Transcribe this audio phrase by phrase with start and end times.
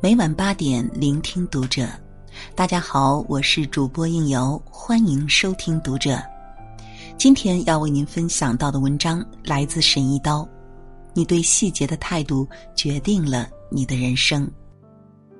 [0.00, 1.88] 每晚八点，聆听读者。
[2.54, 6.22] 大家好，我是主播应由，欢迎收听读者。
[7.16, 10.48] 今天要为您分享到的文章来自沈一刀。
[11.14, 14.48] 你对细节的态度，决定了你的人生。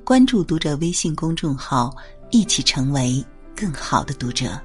[0.04, 1.94] 关注读者微信公众号，
[2.30, 4.60] 一起成为更好的读者。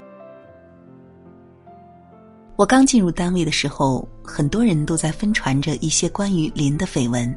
[2.56, 7.32] 我刚进入单位的时候，很多人都在疯传着一些关于林的绯闻。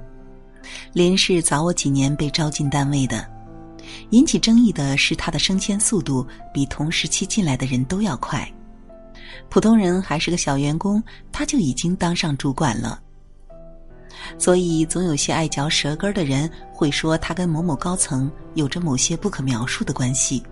[0.94, 3.26] 林是早我几年被招进单位的，
[4.10, 8.50] 引起争议的是他的升迁速度比同时期进来的人都要快。
[9.50, 13.00] 普通人还是个小员工，他就已经当上主管了。
[14.38, 20.44] 所以，总有些爱嚼舌根的人会说他跟某某高层有着某些不可描述的关系。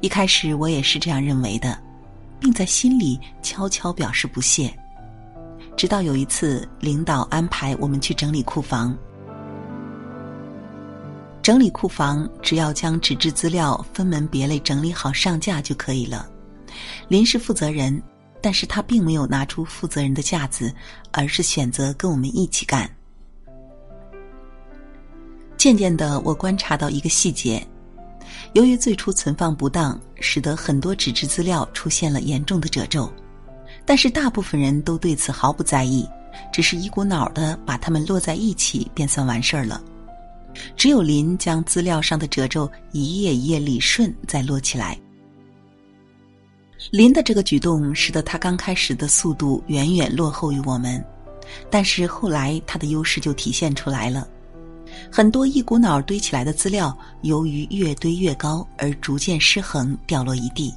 [0.00, 1.78] 一开始我也是这样认为的，
[2.40, 4.72] 并在心里悄悄表示不屑。
[5.78, 8.98] 直到有一次，领导安排我们去整理库房。
[11.40, 16.28] 整理库房，只要将纸质资料分门别类整理好上架就可以了。
[17.06, 18.02] 林是负责人，
[18.42, 20.74] 但是他并没有拿出负责人的架子，
[21.12, 22.90] 而是选择跟我们一起干。
[25.56, 27.64] 渐渐的，我观察到一个细节：
[28.54, 33.08] 由于最初存放不当，使得很多纸质资料出现了严重的褶皱。
[33.88, 36.06] 但是大部分人都对此毫不在意，
[36.52, 39.82] 只是一股脑的把它们摞在一起便算完事儿了。
[40.76, 44.98] 只有林将资料上的褶皱一页一页理顺再摞起来。
[46.90, 51.02] 林的这个举动使得他刚开始的速度远远落后于我们，
[51.70, 54.28] 但是后来他的优势就体现出来了。
[55.10, 60.74] 很多一股脑堆起来的资料，由于越堆越高而逐渐失衡掉落一地。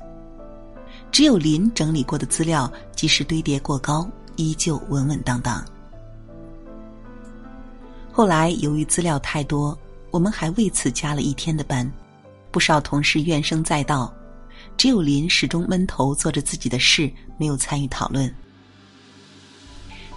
[1.12, 5.66] 只有林整理过的资料，即使堆叠过高，依旧稳稳当当。
[8.12, 9.76] 后来由于资料太多，
[10.12, 11.92] 我们还为此加了一天的班，
[12.52, 14.14] 不少同事怨声载道，
[14.78, 18.32] 只有林始终闷头做着自己的事，没有参与讨论。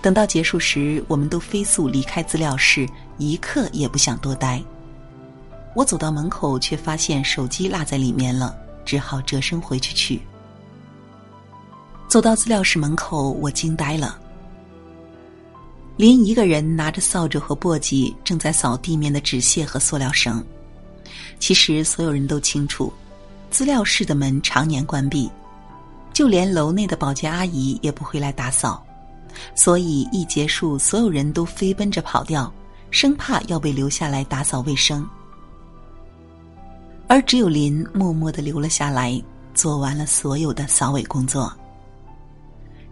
[0.02, 2.86] 等到结束时，我们都飞速离开资料室，
[3.16, 4.62] 一刻也不想多待。
[5.74, 10.20] 我走到门口，却发现手机落在里面了，只好折身回去取。
[12.14, 14.16] 走到资料室门口，我惊呆了。
[15.96, 20.40] 林一个人拿着扫帚和簸箕，正在扫地面的纸屑和塑料绳。
[21.40, 22.92] 其实所有人都清楚，
[23.50, 25.28] 资料室的门常年关闭，
[26.12, 28.80] 就连楼内的保洁阿姨也不会来打扫。
[29.56, 32.48] 所以一结束，所有人都飞奔着跑掉，
[32.92, 35.04] 生怕要被留下来打扫卫生。
[37.08, 39.20] 而只有林默默的留了下来，
[39.52, 41.52] 做完了所有的扫尾工作。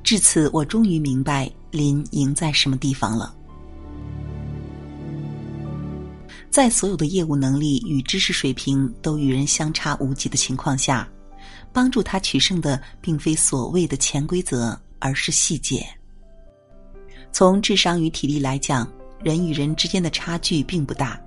[0.03, 3.35] 至此，我终于明白林赢在什么地方了。
[6.51, 11.09] 在所有的业务能力与知识水平都与人相差无几的情况下，
[11.73, 15.87] 帮助他取胜的并非所谓的潜规则，而是细节。
[17.33, 18.87] 从智商与体力来讲，
[19.23, 21.19] 人与人之间的差距并不大，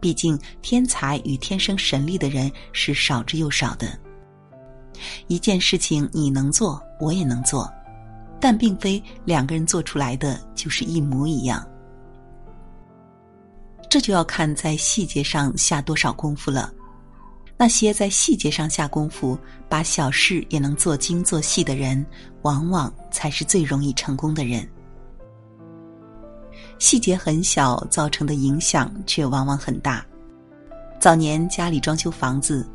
[0.00, 3.96] 毕竟天才与天生神力的人是少之又少的。
[5.28, 7.72] 一件事情你能做，我也能做。
[8.42, 11.64] 但并非两个人做出来的就是一模一样，
[13.88, 16.72] 这就要看在细节上下多少功夫了。
[17.56, 19.38] 那些在细节上下功夫，
[19.68, 22.04] 把小事也能做精做细的人，
[22.42, 24.68] 往往才是最容易成功的人。
[26.80, 30.04] 细节很小，造成的影响却往往很大。
[30.98, 32.68] 早年家里装修房子，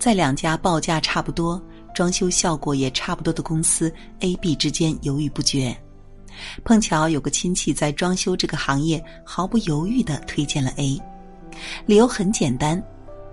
[0.00, 1.62] 在两家报价差不多。
[1.94, 5.76] 装修效果也差不多的公司 A、B 之间犹豫不决，
[6.64, 11.00] 碰巧有个亲戚在装修这个行业，毫不犹豫的推荐了 A。
[11.86, 12.82] 理由很简单，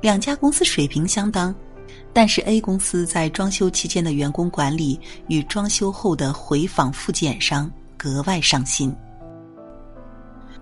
[0.02, 1.56] 两家公司水平相当，
[2.14, 8.94] 但是 A 公司在装修期间的员工管理与装修后的回访复检上格外上心。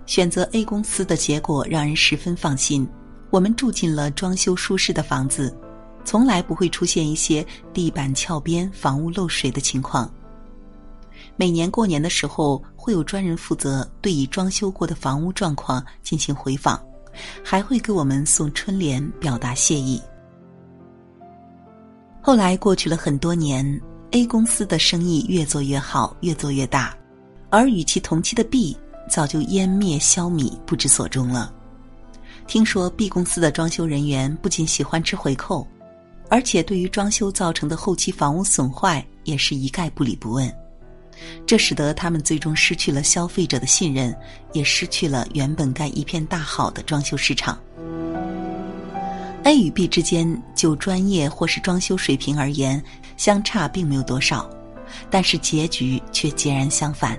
[0.06, 2.88] 选择 A 公司的结果让人十分放心，
[3.30, 5.54] 我们住进了装修舒适的房子。
[6.08, 10.10] 从来不会出现一些地板翘边、房屋漏水的情况。
[11.36, 16.82] 每年过年的时候，会有专人负责对已装修过的房屋状况进行回访，
[17.44, 20.02] 还会给我们送春联表达谢意。
[22.22, 23.82] 后来过去了很多年
[24.12, 26.96] ，A 公司的生意越做越好，越做越大，
[27.50, 28.78] 而与其同期的 B
[29.10, 31.54] 早就湮灭消弭，不知所终了。
[32.48, 35.68] 听说 B 公司的装修人员不仅喜欢吃回扣。
[36.30, 40.54] 而且对于装修造成的后期房屋损坏，也是一概不理不问。
[41.46, 44.16] 这使得他们最终失去了消费者的信任，
[44.54, 47.58] 也失去了原本该一片大好的装修市场。
[49.44, 52.84] A 与 B 之间，就专业或是装修水平而言，
[53.16, 54.50] 相差并没有多少，
[55.10, 57.18] 但是结局却截然相反。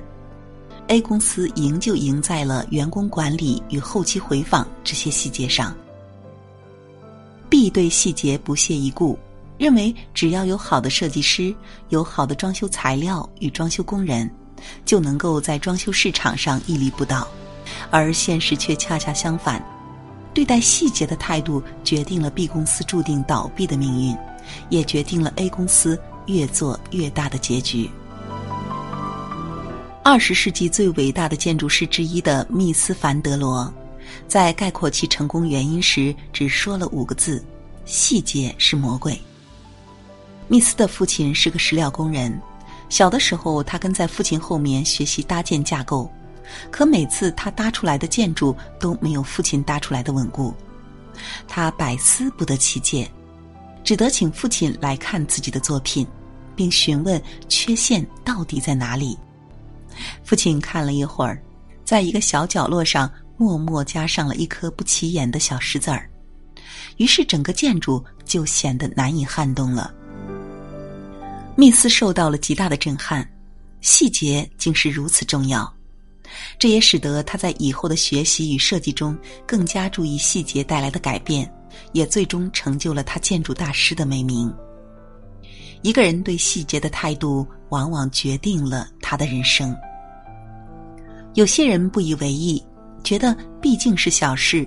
[0.89, 5.75] A 公司赢就赢在了员工管理与后期回访这些细节上。
[7.49, 9.19] B 对细节不屑一顾。
[9.59, 11.53] 认为只要有好的设计师、
[11.89, 14.31] 有好的装修材料与装修工人，
[14.85, 17.27] 就能够在装修市场上屹立不倒，
[17.91, 19.61] 而现实却恰恰相反。
[20.33, 24.17] 对待细节的态度决定了 B 公司注定倒闭的命运，
[24.69, 27.91] 也决定了 A 公司越做越大的结局。
[30.05, 33.75] 二十世纪最伟大的建筑师之一的密斯·凡德罗，
[34.27, 37.45] 在概括其成功原因时，只说了五个字
[37.85, 39.21] ：“细节是魔鬼。”
[40.49, 42.41] 密斯的父亲是个石料工人，
[42.89, 46.11] 小的时候他跟在父亲后面学习搭建架构，
[46.71, 50.55] 可每次他搭出来的建筑都没有父亲搭出来的稳固，
[51.47, 53.07] 他百思不得其解，
[53.85, 56.07] 只得请父亲来看自己的作品，
[56.57, 59.19] 并询问缺陷到底在哪里。
[60.25, 61.43] 父亲看了一会儿，
[61.85, 66.11] 在一个小角落上默默加上了一颗不起眼的小石子儿，
[66.97, 69.95] 于是整个建筑就显得难以撼动了。
[71.57, 73.27] 密斯受到了极大的震撼，
[73.81, 75.73] 细节竟是如此重要，
[76.59, 81.49] 这也使得他在以后的学习与设计中更加注意细节带来的改变，
[81.93, 84.53] 也最终成就了他建筑大师的美名。
[85.83, 89.77] 一个人对细节的态度，往往决定了他的人生。
[91.35, 92.61] 有些人不以为意，
[93.03, 94.67] 觉得毕竟是小事，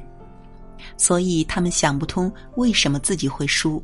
[0.98, 3.84] 所以他们想不通为什么自己会输。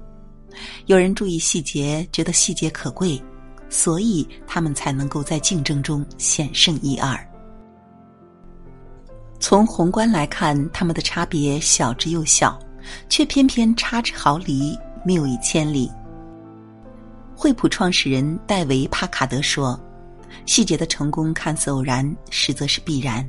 [0.87, 3.21] 有人注意细节，觉得细节可贵，
[3.69, 7.17] 所以他们才能够在竞争中险胜一二。
[9.39, 12.57] 从宏观来看，他们的差别小之又小，
[13.07, 15.91] 却偏偏差之毫厘，谬以千里。
[17.35, 19.79] 惠普创始人戴维·帕卡德说
[20.47, 23.23] ：“细节的成功看似偶然，实则是必然。”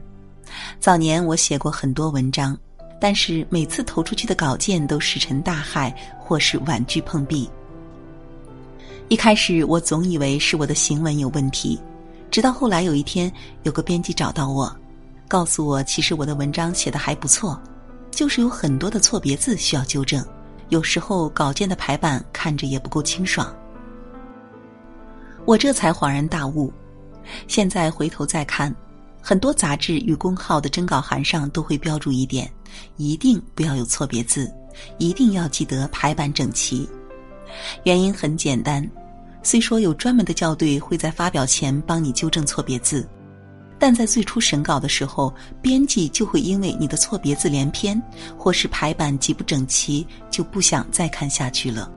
[0.81, 2.56] 早年我写过很多文章。
[3.00, 7.49] 但是每次投出去的稿件都石沉大海，或是婉拒碰壁。
[9.06, 11.81] 一开始我总以为是我的行文有问题，
[12.28, 13.32] 直到后来有一天，
[13.62, 14.76] 有个编辑找到我，
[15.28, 17.56] 告诉我其实我的文章写的还不错，
[18.10, 20.26] 就是有很多的错别字需要纠正，
[20.69, 23.55] 有时候稿件的排版看着也不够清爽。
[25.44, 26.72] 我这才恍然大悟，
[27.46, 28.75] 现在回头再看。
[29.28, 32.50] 很多杂志与公号的征稿函上都会标注一点：
[32.96, 34.50] 一定不要有错别字，
[34.96, 36.88] 一定要记得排版整齐。
[37.84, 38.90] 原因很简单，
[39.42, 43.06] 虽说有专门的校对会在发表前帮你纠正错别字，
[43.78, 48.02] 但在最初审稿的时候，编辑就会因为你的错别字连篇
[48.38, 51.92] 或是排版极不整齐，就不想再看下去了。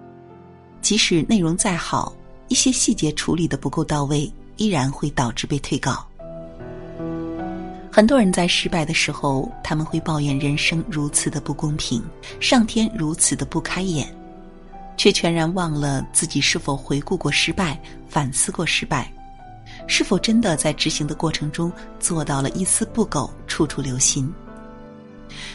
[0.81, 2.13] 即使内容再好，
[2.49, 6.05] 一些细节处理的不够到位，依然会导致被退稿。
[8.01, 12.03] 很多人在失败的时候，他们会抱怨人生如此的不公平，
[12.39, 14.11] 上天如此的不开眼，
[14.97, 19.13] 却全然忘了自己是否回顾过失败，反思过失败，
[19.85, 24.33] 是否真的在执行的过程中做到了一丝不苟，处处留心。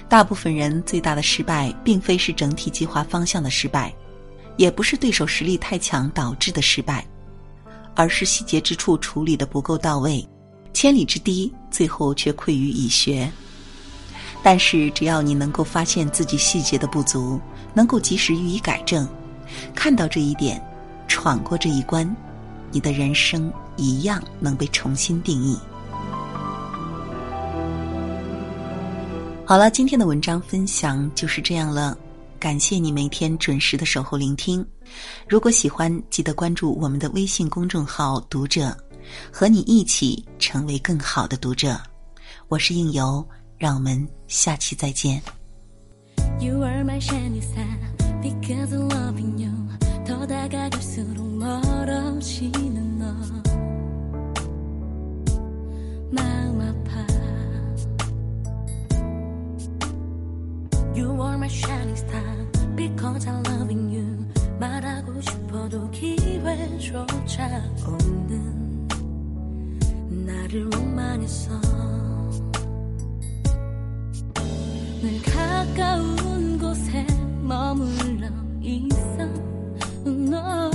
[0.09, 3.93] 大部分人最大的失败，并非是整体计划方向的失败，
[4.57, 7.05] 也不是对手实力太强导致的失败，
[7.97, 10.25] 而是细节之处处理的不够到位。
[10.73, 13.31] 千里之堤，最后却溃于蚁穴。
[14.43, 17.39] 但是，只要你能够发现自己细节的不足，
[17.75, 19.07] 能够及时予以改正，
[19.75, 20.63] 看到这一点，
[21.07, 22.17] 闯过这一关，
[22.71, 25.59] 你的人生一样能被重新定义。
[29.45, 31.99] 好了，今天的文章分享就是这样了，
[32.39, 34.65] 感谢你每天准时的守候聆听。
[35.29, 38.77] 如果喜欢，记得关注我们的微信公众号“读者”。
[39.33, 41.79] 和你一起成为更好的读者，
[42.49, 43.27] 我是应由，
[43.59, 45.21] 让我们下期再见。
[70.49, 71.61] 늘 목만했어.
[75.03, 77.05] 늘 가까운 곳에
[77.43, 78.29] 머물러
[78.63, 79.27] 있어.
[80.05, 80.71] 너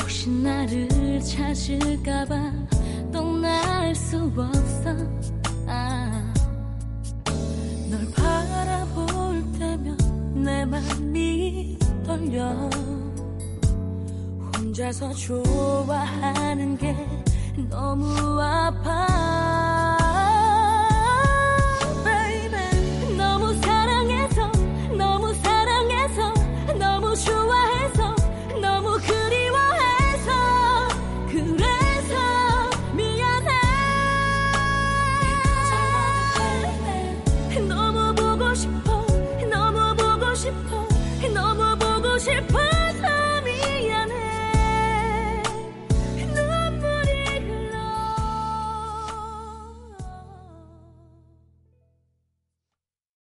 [0.00, 2.52] 혹시 나를 찾을까봐
[3.12, 4.96] 떠날 수 없어.
[5.68, 6.34] 아,
[7.88, 9.96] 널 바라볼 때면
[10.42, 12.68] 내 맘이 떨려.
[14.56, 16.96] 혼자서 좋아하는 게
[17.68, 19.81] 너무 아파